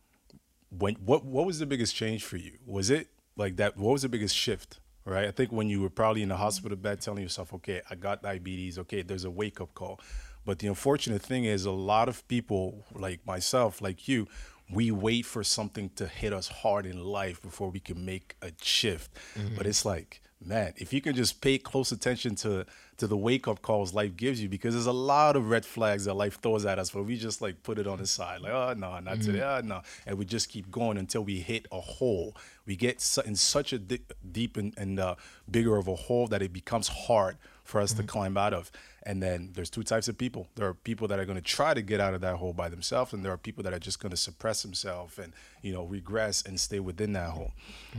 [0.69, 2.53] when what what was the biggest change for you?
[2.65, 3.77] Was it like that?
[3.77, 4.79] What was the biggest shift?
[5.05, 5.27] Right.
[5.27, 8.23] I think when you were probably in the hospital bed telling yourself, okay, I got
[8.23, 8.79] diabetes.
[8.79, 9.99] Okay, there's a wake up call.
[10.45, 14.27] But the unfortunate thing is, a lot of people like myself, like you,
[14.71, 18.51] we wait for something to hit us hard in life before we can make a
[18.61, 19.11] shift.
[19.35, 19.67] But mm-hmm.
[19.67, 22.65] it's like, man, if you can just pay close attention to
[22.97, 26.05] to the wake up calls life gives you, because there's a lot of red flags
[26.05, 28.53] that life throws at us, but we just like put it on the side, like,
[28.53, 31.81] oh no, not today, oh no, and we just keep going until we hit a
[31.81, 32.37] hole.
[32.65, 35.15] We get in such a deep and, and uh,
[35.49, 38.07] bigger of a hole that it becomes hard for us to mm-hmm.
[38.07, 38.71] climb out of.
[39.03, 40.47] And then there's two types of people.
[40.55, 42.69] There are people that are going to try to get out of that hole by
[42.69, 45.83] themselves, and there are people that are just going to suppress themselves and you know
[45.83, 47.51] regress and stay within that hole.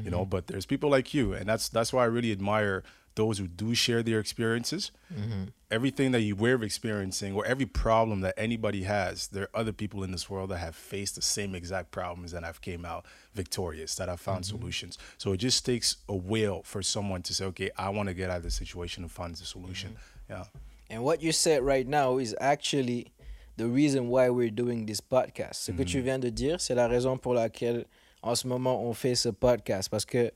[0.02, 0.30] You know, mm-hmm.
[0.30, 2.82] but there's people like you, and that's that's why I really admire
[3.16, 4.92] those who do share their experiences.
[5.12, 5.44] Mm-hmm.
[5.70, 10.04] Everything that you were experiencing, or every problem that anybody has, there are other people
[10.04, 13.96] in this world that have faced the same exact problems and have came out victorious,
[13.96, 14.56] that have found mm-hmm.
[14.56, 14.98] solutions.
[15.18, 18.30] So it just takes a will for someone to say, okay, I want to get
[18.30, 19.90] out of this situation and find the solution.
[19.90, 20.32] Mm-hmm.
[20.32, 20.44] Yeah.
[20.88, 23.12] And what you said right now is actually
[23.56, 25.64] the reason why we're doing this podcast.
[25.64, 27.86] Ce que tu viens de dire, c'est la raison pour laquelle
[28.22, 29.90] en ce moment on fait ce podcast.
[29.90, 30.30] Parce que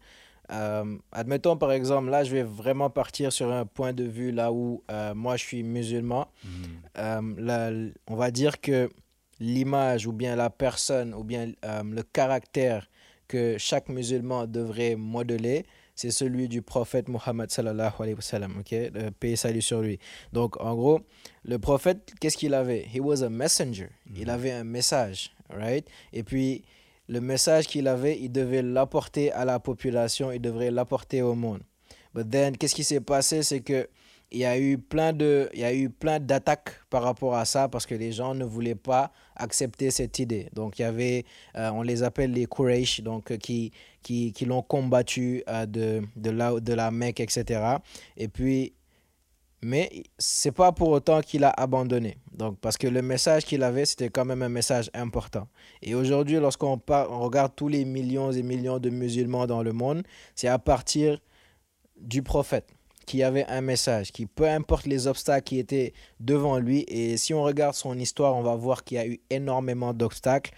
[0.52, 4.52] euh, admettons par exemple, là je vais vraiment partir sur un point de vue là
[4.52, 6.28] où euh, moi je suis musulman.
[6.98, 7.70] Euh, là,
[8.06, 8.90] on va dire que
[9.38, 12.88] l'image ou bien la personne ou bien le caractère
[13.28, 18.74] que chaque musulman devrait modeler, c'est celui du prophète Mohammed sallallahu alayhi wa sallam, ok,
[19.20, 19.98] paix et salut sur lui.
[20.32, 21.00] Donc en gros,
[21.44, 22.86] le prophète, qu'est-ce qu'il avait?
[22.92, 23.90] He was a messenger.
[24.16, 25.86] Il avait un message, right?
[26.12, 26.64] Et puis
[27.10, 31.60] le message qu'il avait, il devait l'apporter à la population, il devrait l'apporter au monde.
[32.14, 33.88] But then, qu'est-ce qui s'est passé, c'est que
[34.32, 37.44] il y a eu plein de, il y a eu plein d'attaques par rapport à
[37.44, 40.48] ça parce que les gens ne voulaient pas accepter cette idée.
[40.52, 41.24] Donc il y avait,
[41.56, 43.72] euh, on les appelle les Quraysh, donc qui,
[44.04, 47.78] qui, qui l'ont combattu euh, de, de la, de la Mecque, etc.
[48.16, 48.72] Et puis
[49.62, 52.16] mais c'est pas pour autant qu'il a abandonné.
[52.32, 55.48] Donc, parce que le message qu'il avait, c'était quand même un message important.
[55.82, 60.02] Et aujourd'hui, lorsqu'on on regarde tous les millions et millions de musulmans dans le monde,
[60.34, 61.20] c'est à partir
[62.00, 62.68] du prophète
[63.06, 67.34] qui avait un message, qui peu importe les obstacles qui étaient devant lui, et si
[67.34, 70.52] on regarde son histoire, on va voir qu'il y a eu énormément d'obstacles,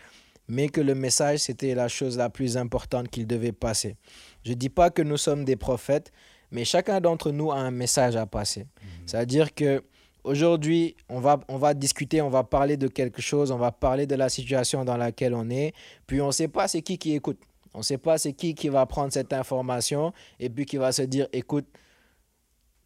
[0.48, 3.96] mais que le message, c'était la chose la plus importante qu'il devait passer.
[4.44, 6.12] Je ne dis pas que nous sommes des prophètes,
[6.52, 8.66] mais chacun d'entre nous a un message à passer.
[9.06, 9.82] C'est-à-dire que
[10.22, 14.06] aujourd'hui, on va, on va discuter, on va parler de quelque chose, on va parler
[14.06, 15.74] de la situation dans laquelle on est,
[16.06, 17.40] puis on ne sait pas c'est qui qui écoute.
[17.74, 20.92] On ne sait pas c'est qui qui va prendre cette information et puis qui va
[20.92, 21.66] se dire, écoute,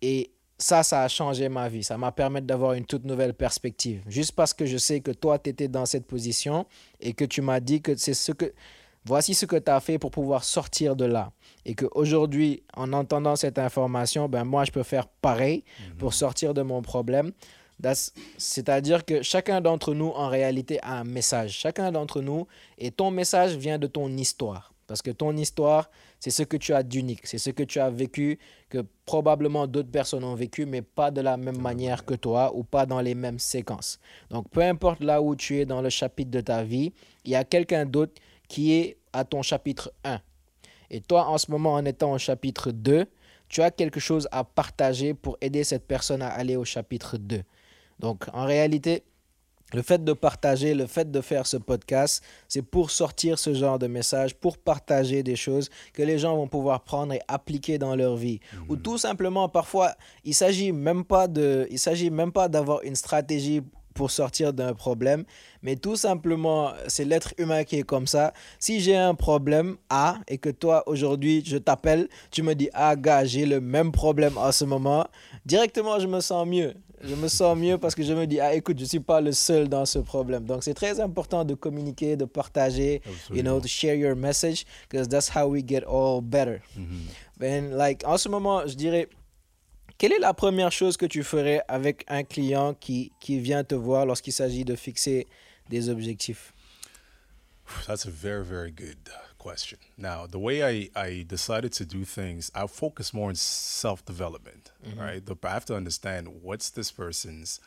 [0.00, 1.82] et ça, ça a changé ma vie.
[1.82, 4.02] Ça m'a permis d'avoir une toute nouvelle perspective.
[4.06, 6.66] Juste parce que je sais que toi, tu étais dans cette position
[7.00, 8.52] et que tu m'as dit que c'est ce que
[9.06, 11.30] voici ce que tu as fait pour pouvoir sortir de là.
[11.64, 15.96] Et qu'aujourd'hui, en entendant cette information, ben moi, je peux faire pareil mhm.
[15.96, 17.32] pour sortir de mon problème.
[18.38, 21.52] C'est-à-dire que chacun d'entre nous, en réalité, a un message.
[21.52, 22.46] Chacun d'entre nous,
[22.78, 24.72] et ton message vient de ton histoire.
[24.86, 25.90] Parce que ton histoire,
[26.20, 28.38] c'est ce que tu as d'unique, c'est ce que tu as vécu,
[28.68, 32.62] que probablement d'autres personnes ont vécu, mais pas de la même manière que toi ou
[32.62, 33.98] pas dans les mêmes séquences.
[34.30, 36.92] Donc, peu importe là où tu es dans le chapitre de ta vie,
[37.24, 38.12] il y a quelqu'un d'autre
[38.48, 40.20] qui est à ton chapitre 1.
[40.90, 43.06] Et toi, en ce moment, en étant au chapitre 2,
[43.48, 47.42] tu as quelque chose à partager pour aider cette personne à aller au chapitre 2.
[47.98, 49.04] Donc, en réalité,
[49.72, 53.78] le fait de partager, le fait de faire ce podcast, c'est pour sortir ce genre
[53.78, 57.96] de message, pour partager des choses que les gens vont pouvoir prendre et appliquer dans
[57.96, 58.40] leur vie.
[58.68, 58.82] Ou mhm.
[58.82, 63.62] tout simplement, parfois, il s'agit même pas de, il s'agit même pas d'avoir une stratégie
[63.96, 65.24] pour sortir d'un problème,
[65.62, 68.32] mais tout simplement, c'est l'être humain qui est comme ça.
[68.60, 72.94] Si j'ai un problème A et que toi, aujourd'hui, je t'appelle, tu me dis, ah
[72.94, 75.06] gars, j'ai le même problème en ce moment,
[75.44, 76.74] directement, je me sens mieux.
[77.02, 79.20] Je me sens mieux parce que je me dis, ah écoute, je ne suis pas
[79.20, 80.44] le seul dans ce problème.
[80.44, 85.08] Donc, c'est très important de communiquer, de partager, you know, to share your message, because
[85.08, 86.60] that's how we get all better.
[86.76, 89.08] Mm like, en ce moment, je dirais,
[89.98, 93.74] quelle est la première chose que tu ferais avec un client qui, qui vient te
[93.74, 95.26] voir lorsqu'il s'agit de fixer
[95.68, 96.52] des objectifs?
[97.86, 99.78] That's a very, very good uh, question.
[99.98, 104.70] Now, the way I, I decided to do things, I focus more on self development,
[104.84, 105.00] mm-hmm.
[105.00, 105.22] right?
[105.44, 107.60] I have to understand what's this person's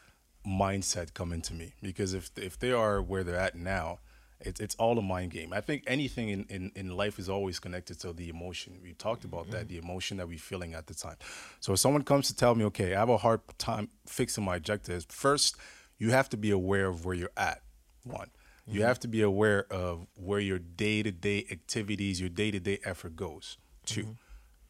[0.47, 3.99] mindset coming to me because if if they are where they're at now,
[4.41, 5.51] it's it's all a mind game.
[5.51, 8.79] I think anything in, in, in life is always connected to the emotion.
[8.81, 9.51] We talked about mm-hmm.
[9.51, 11.17] that, the emotion that we're feeling at the time.
[11.59, 14.55] So if someone comes to tell me, okay, I have a hard time fixing my
[14.55, 15.57] objectives, first
[15.97, 17.61] you have to be aware of where you're at.
[18.03, 18.27] One.
[18.27, 18.77] Mm-hmm.
[18.77, 22.59] You have to be aware of where your day to day activities, your day to
[22.59, 23.57] day effort goes.
[23.85, 24.11] 2 mm-hmm.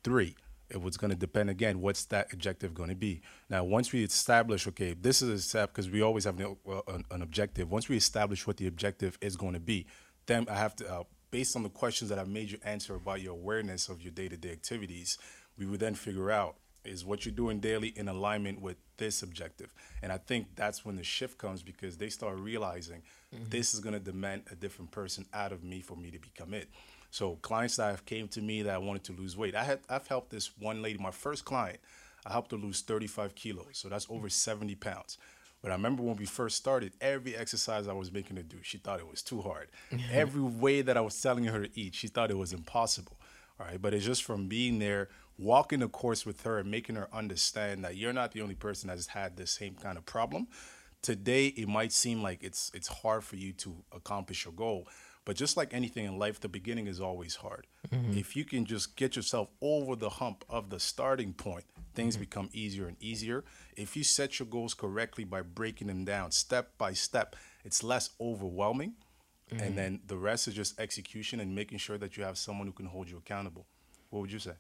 [0.02, 0.36] Three,
[0.70, 3.22] it was going to depend again what's that objective going to be?
[3.50, 7.22] Now once we establish okay this is a step because we always have an, an,
[7.22, 7.72] objective.
[7.72, 9.88] Once we establish what the objective is going to be
[10.30, 13.22] then i have to uh, based on the questions that i've made you answer about
[13.22, 15.18] your awareness of your day-to-day activities
[15.58, 16.56] we would then figure out
[16.86, 19.74] is what you're doing daily in alignment with this objective?
[20.02, 23.02] And i think that's when the shift comes because they start realizing
[23.36, 23.50] mm-hmm.
[23.50, 26.54] this is going to demand a different person out of me for me to become
[26.54, 26.70] it
[27.12, 30.08] so clients that have came to me that wanted to lose weight, I had I've
[30.08, 31.80] helped this one lady, my first client,
[32.26, 33.66] I helped her lose 35 kilos.
[33.74, 35.18] So that's over 70 pounds.
[35.62, 38.78] But I remember when we first started, every exercise I was making her do, she
[38.78, 39.68] thought it was too hard.
[40.12, 43.18] every way that I was telling her to eat, she thought it was impossible.
[43.60, 43.82] All right.
[43.82, 47.84] But it's just from being there, walking the course with her and making her understand
[47.84, 50.48] that you're not the only person that has had the same kind of problem.
[51.02, 54.88] Today it might seem like it's it's hard for you to accomplish your goal.
[55.30, 57.68] But just like anything in life, the beginning is always hard.
[57.94, 58.18] Mm-hmm.
[58.18, 62.22] If you can just get yourself over the hump of the starting point, things mm-hmm.
[62.22, 63.44] become easier and easier.
[63.78, 68.10] If you set your goals correctly by breaking them down step by step, it's less
[68.20, 68.94] overwhelming.
[69.52, 69.64] Mm-hmm.
[69.64, 72.74] And then the rest is just execution and making sure that you have someone who
[72.74, 73.68] can hold you accountable.
[74.10, 74.54] What would you say?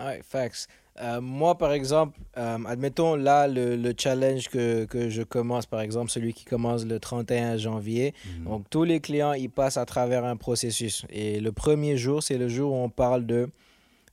[0.00, 0.68] Ouais, facts.
[1.00, 5.80] Euh, moi, par exemple, euh, admettons là le, le challenge que, que je commence, par
[5.80, 8.14] exemple, celui qui commence le 31 janvier.
[8.44, 11.04] Donc, tous les clients, ils passent à travers un processus.
[11.10, 13.48] Et le premier jour, c'est le jour où on parle de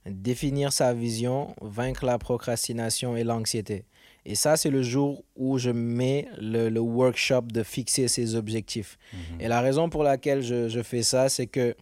[0.06, 3.86] définir sa vision, vaincre la procrastination et l'anxiété.
[4.26, 8.98] Et ça, c'est le jour où je mets le, le workshop de fixer ses objectifs.
[9.40, 11.76] Et la raison pour laquelle je, je fais ça, c'est que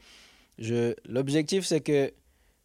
[0.59, 2.11] je, l'objectif, c'est que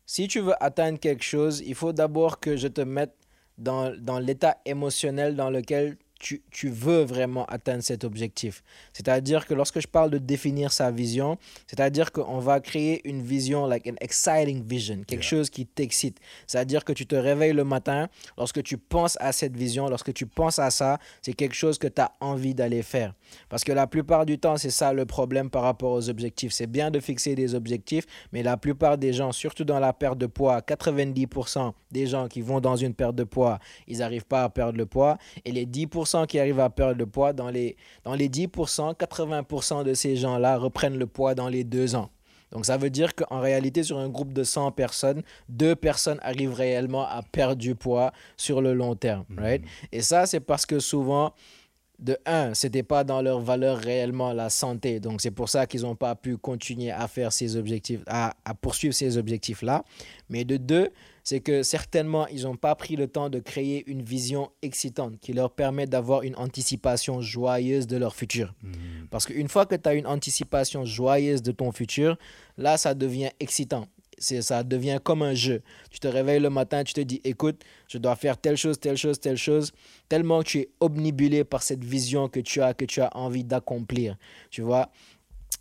[0.07, 3.15] si tu veux atteindre quelque chose, il faut d'abord que je te mette
[3.59, 8.63] dans, dans l'état émotionnel dans lequel tu, tu veux vraiment atteindre cet objectif.
[8.93, 13.67] C'est-à-dire que lorsque je parle de définir sa vision, c'est-à-dire qu'on va créer une vision,
[13.67, 15.29] like an exciting vision, quelque Yeah.
[15.31, 16.19] chose qui t'excite.
[16.47, 20.27] C'est-à-dire que tu te réveilles le matin, lorsque tu penses à cette vision, lorsque tu
[20.27, 23.15] penses à ça, c'est quelque chose que tu as envie d'aller faire.
[23.49, 26.53] Parce que la plupart du temps, c'est ça le problème par rapport aux objectifs.
[26.53, 30.19] C'est bien de fixer des objectifs, mais la plupart des gens, surtout dans la perte
[30.19, 34.45] de poids, 90% des gens qui vont dans une perte de poids, ils n'arrivent pas
[34.45, 35.19] à perdre le poids.
[35.45, 39.85] Et les 10% qui arrivent à perdre le poids, dans les, dans les 10%, 80%
[39.85, 42.11] de ces gens-là reprennent le poids dans les deux ans.
[42.53, 46.55] Donc ça veut dire qu'en réalité, sur un groupe de 100 personnes, deux personnes arrivent
[46.55, 49.25] réellement à perdre du poids sur le long terme.
[49.37, 49.63] Right?
[49.93, 51.35] Et ça, c'est parce que souvent,
[51.99, 55.01] de un, c'était pas dans leur valeur réellement la santé.
[55.01, 58.55] Donc c'est pour ça qu'ils n'ont pas pu continuer à faire ces objectifs, à, à
[58.55, 59.85] poursuivre ces objectifs-là.
[60.29, 60.91] Mais de deux,
[61.25, 65.33] c'est que certainement, ils n'ont pas pris le temps de créer une vision excitante qui
[65.33, 68.55] leur permet d'avoir une anticipation joyeuse de leur futur.
[69.11, 72.17] Parce qu'une fois que tu as une anticipation joyeuse de ton futur,
[72.59, 73.89] là, ça devient excitant.
[74.19, 75.63] C'est, ça devient comme un jeu.
[75.91, 78.97] Tu te réveilles le matin, tu te dis, écoute, je dois faire telle chose, telle
[78.97, 79.73] chose, telle chose,
[80.09, 83.45] tellement que tu es obnubilé par cette vision que tu as, que tu as envie
[83.45, 84.17] d'accomplir.
[84.51, 84.91] Tu vois?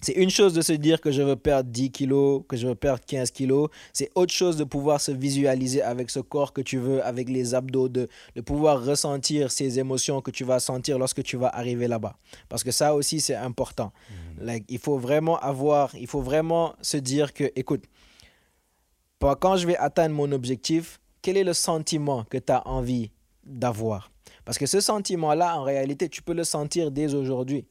[0.01, 2.75] C'est une chose de se dire que je veux perdre 10 kilos, que je veux
[2.75, 3.69] perdre 15 kilos.
[3.91, 7.55] C'est autre chose de pouvoir se visualiser avec ce corps que tu veux, avec les
[7.55, 11.87] abdos, de, de pouvoir ressentir ces émotions que tu vas sentir lorsque tu vas arriver
[11.87, 12.17] là-bas.
[12.49, 13.91] Parce que ça aussi, c'est important.
[14.39, 17.85] Like, il faut vraiment avoir, il faut vraiment se dire que, écoute,
[19.19, 23.11] pas- quand je vais atteindre mon objectif, quel est le sentiment que tu as envie
[23.43, 24.11] d'avoir?
[24.43, 27.65] Parce que ce sentiment-là, en réalité, tu peux le sentir dès aujourd'hui.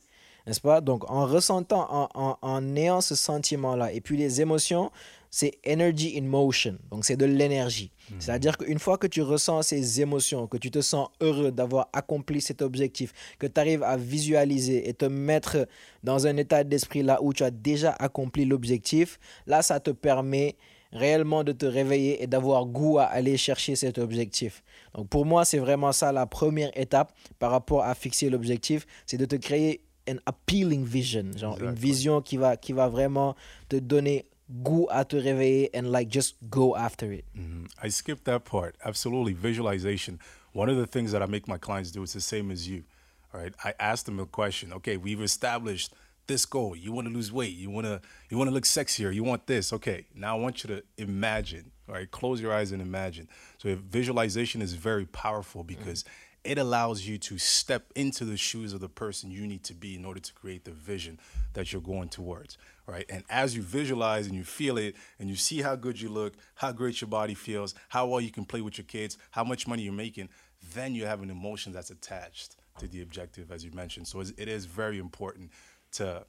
[0.46, 0.80] N'est-ce pas?
[0.80, 4.90] Donc, en ressentant, en, en, en ayant ce sentiment-là, et puis les émotions,
[5.30, 6.76] c'est energy in motion.
[6.90, 7.90] Donc, c'est de l'énergie.
[8.18, 12.40] C'est-à-dire qu'une fois que tu ressens ces émotions, que tu te sens heureux d'avoir accompli
[12.42, 15.66] cet objectif, que tu arrives à visualiser et te mettre
[16.02, 20.56] dans un état d'esprit là où tu as déjà accompli l'objectif, là, ça te permet
[20.94, 24.62] réellement de te réveiller et d'avoir goût à aller chercher cet objectif.
[24.94, 29.16] Donc pour moi, c'est vraiment ça la première étape par rapport à fixer l'objectif, c'est
[29.18, 33.34] de te créer an appealing vision, genre une vision qui va, qui va vraiment
[33.68, 37.24] te donner goût à te réveiller and like just go after it.
[37.34, 37.66] Mhm.
[37.82, 38.74] I skipped that part.
[38.84, 39.32] Absolutely.
[39.32, 40.18] Visualization.
[40.54, 42.84] One of the things that I make my clients do is the same as you.
[43.32, 43.54] All right?
[43.64, 44.72] I ask them a question.
[44.72, 45.92] Okay, we've established
[46.26, 46.76] this goal.
[46.76, 47.54] You want to lose weight.
[47.54, 49.12] You want to you want to look sexier.
[49.14, 49.72] You want this.
[49.72, 50.06] Okay.
[50.14, 51.70] Now I want you to imagine.
[51.88, 52.10] All right.
[52.10, 53.28] Close your eyes and imagine.
[53.58, 55.68] So if visualization is very powerful mm.
[55.68, 56.04] because
[56.44, 59.96] it allows you to step into the shoes of the person you need to be
[59.96, 61.18] in order to create the vision
[61.54, 65.36] that you're going towards right and as you visualize and you feel it and you
[65.36, 68.60] see how good you look how great your body feels how well you can play
[68.60, 70.28] with your kids how much money you're making
[70.74, 74.48] then you have an emotion that's attached to the objective as you mentioned so it
[74.48, 75.50] is very important
[75.94, 76.24] to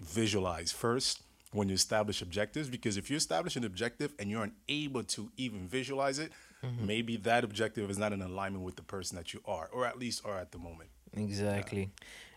[0.00, 1.22] visualize first
[1.52, 5.68] when you establish objectives because if you establish an objective and you're unable to even
[5.68, 6.32] visualize it
[6.80, 9.98] maybe that objective is not in alignment with the person that you are or at
[9.98, 11.90] least are at the moment Exactly.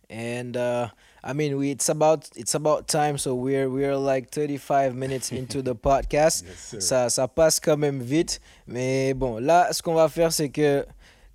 [0.09, 0.89] And uh,
[1.23, 3.17] I mean, we, it's about it's about time.
[3.17, 6.43] So we're we're like 35 minutes into the podcast.
[6.45, 8.39] Yes, ça ça passe quand même vite.
[8.67, 10.85] Mais bon, là, ce qu'on va faire, c'est que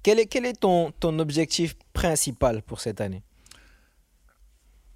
[0.02, 3.22] quel est quel est ton ton objectif principal pour cette année?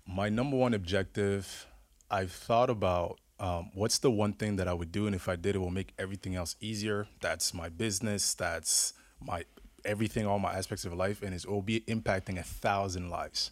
[0.06, 1.66] My number one objective
[2.10, 5.36] i've thought about um, what's the one thing that i would do and if i
[5.36, 9.44] did it will make everything else easier that's my business that's my
[9.84, 13.50] everything all my aspects of life and it will be impacting a thousand lives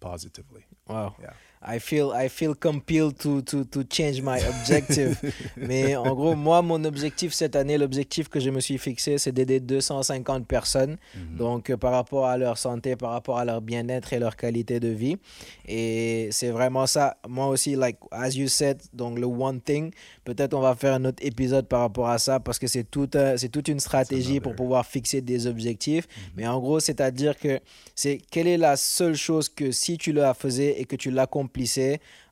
[0.00, 1.14] positively Wow.
[1.20, 1.32] Yeah.
[1.62, 5.18] I feel I feel compelled to to to change my objective.
[5.58, 9.30] Mais en gros, moi mon objectif cette année, l'objectif que je me suis fixé, c'est
[9.32, 10.96] d'aider 250 personnes.
[11.36, 14.80] Donc euh, par rapport à leur santé, par rapport à leur bien-être et leur qualité
[14.80, 15.18] de vie.
[15.66, 17.18] Et c'est vraiment ça.
[17.28, 19.90] Moi aussi like as you said, donc le one thing,
[20.24, 23.10] peut-être on va faire un autre épisode par rapport à ça parce que c'est tout
[23.12, 26.08] un- toute une stratégie pour pouvoir fixer des objectifs.
[26.36, 27.60] Mais en gros, c'est-à-dire que
[27.94, 31.10] c'est quelle est la seule chose que si tu la faisais et que tu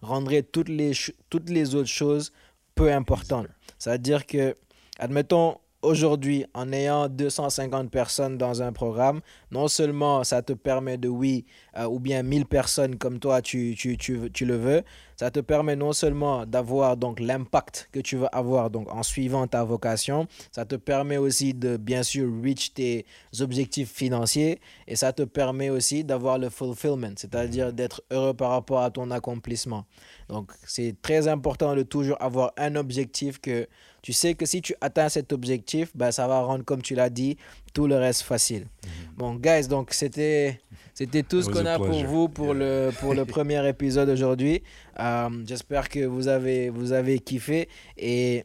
[0.03, 0.93] rendrait toutes les,
[1.31, 2.33] toutes les autres choses
[2.75, 3.49] peu importantes.
[3.79, 4.55] C'est-à-dire que
[4.99, 11.09] admettons, aujourd'hui, en ayant 250 personnes dans un programme, non seulement ça te permet de,
[11.09, 11.47] oui,
[11.79, 14.83] euh, ou bien 1000 personnes comme toi, tu, tu, tu, tu le veux,
[15.17, 19.47] ça te permet non seulement d'avoir donc l'impact que tu veux avoir donc en suivant
[19.47, 23.07] ta vocation, ça te permet aussi de bien sûr reach tes
[23.41, 28.83] objectifs financiers et ça te permet aussi d'avoir le fulfillment, c'est-à-dire d'être heureux par rapport
[28.83, 29.85] à ton accomplissement.
[30.29, 33.67] Donc c'est très important de toujours avoir un objectif que
[34.03, 37.11] tu sais que si tu atteins cet objectif, ben, ça va rendre, comme tu l'as
[37.11, 37.37] dit,
[37.73, 38.63] tout le reste facile.
[38.63, 39.17] Mm-hmm.
[39.17, 40.61] Bon, guys, donc c'était
[40.95, 44.63] c'était tout ce qu'on a a pour vous pour le pour le premier épisode aujourd'hui.
[44.99, 48.45] Euh, J'espère que vous avez vous avez kiffé et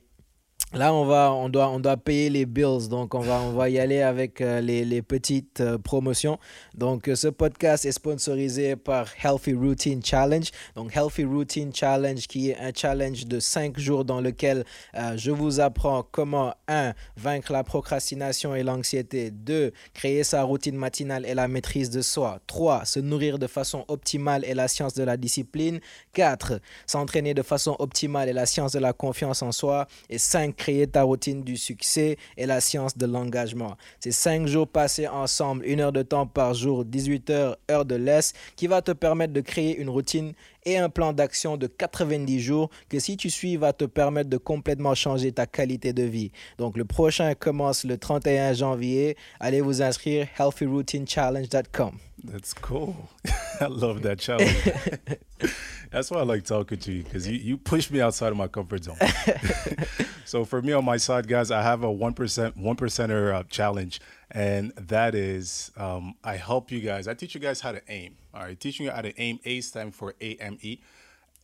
[0.75, 3.69] Là, on, va, on, doit, on doit payer les bills, donc on va, on va
[3.69, 6.39] y aller avec euh, les, les petites euh, promotions.
[6.73, 10.49] Donc, euh, ce podcast est sponsorisé par Healthy Routine Challenge.
[10.73, 14.65] Donc, Healthy Routine Challenge, qui est un challenge de 5 jours dans lequel
[15.15, 21.27] je vous apprends comment, 1, vaincre la procrastination et l'anxiété, 2, créer sa routine matinale
[21.27, 25.03] et la maîtrise de soi, 3, se nourrir de façon optimale et la science de
[25.03, 25.79] la discipline,
[26.13, 30.62] 4, s'entraîner de façon optimale et la science de la confiance en soi, et 5,
[30.63, 33.75] créer ta routine du succès et la science de l'engagement.
[33.99, 37.95] C'est 5 jours passés ensemble, une heure de temps par jour, 18 heures, heure de
[37.95, 40.31] l'Est, qui va te permettre de créer une routine
[40.63, 44.37] et un plan d'action de 90 jours que si tu suis va te permettre de
[44.37, 46.31] complètement changer ta qualité de vie.
[46.57, 49.17] Donc le prochain commence le 31 janvier.
[49.41, 51.97] Allez vous inscrire healthyroutinechallenge.com.
[52.25, 52.93] That's cool.
[53.63, 54.69] I love that challenge.
[55.91, 58.47] That's why I like talking to you because you, you push me outside of my
[58.47, 58.97] comfort zone.
[60.25, 63.43] so for me on my side, guys, I have a one percent one percenter uh,
[63.43, 64.01] challenge,
[64.31, 67.07] and that is um, I help you guys.
[67.07, 68.17] I teach you guys how to aim.
[68.33, 69.39] All right, teaching you how to aim.
[69.45, 70.79] A stand for A M E.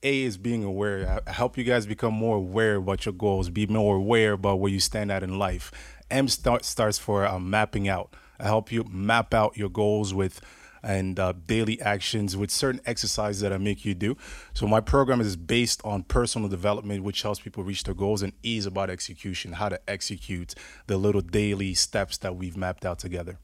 [0.02, 1.22] A is being aware.
[1.28, 4.72] I help you guys become more aware about your goals, be more aware about where
[4.72, 5.72] you stand at in life.
[6.10, 8.14] M start, starts for um, mapping out.
[8.40, 10.42] I help you map out your goals with
[10.84, 14.16] and uh, daily actions with certain exercises that I make you do.
[14.54, 18.34] So my program is based on personal development, which helps people reach their goals, and
[18.44, 20.56] E is about execution, how to execute
[20.88, 23.40] the little daily steps that we've mapped out together.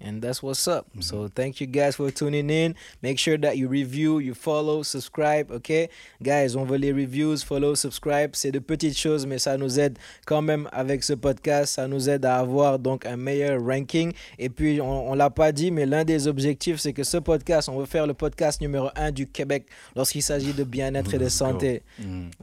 [0.00, 0.86] And that's what's up.
[1.00, 2.76] So thank you guys for tuning in.
[3.02, 5.88] Make sure that you review, you follow, subscribe, ok?
[6.22, 8.30] Guys, on veut les reviews, follow, subscribe.
[8.34, 11.74] C'est de petites choses, mais ça nous aide quand même avec ce podcast.
[11.74, 14.12] Ça nous aide à avoir donc un meilleur ranking.
[14.38, 17.68] Et puis, on, on l'a pas dit, mais l'un des objectifs, c'est que ce podcast,
[17.68, 21.24] on veut faire le podcast numéro un du Québec lorsqu'il s'agit de bien-être et de
[21.24, 21.28] go.
[21.28, 21.82] santé.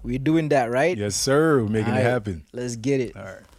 [0.03, 0.97] We're doing that, right?
[0.97, 1.59] Yes, sir.
[1.63, 2.43] We're making it happen.
[2.53, 3.15] Let's get it.
[3.15, 3.54] All right.